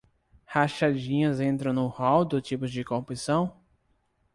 Rachadinhas 0.47 1.39
entram 1.39 1.73
no 1.73 1.85
rol 1.87 2.25
dos 2.25 2.41
tipos 2.41 2.71
de 2.71 2.83
corrupção? 2.83 3.55